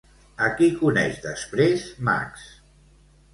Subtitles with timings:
[0.45, 2.49] A qui coneix després Max?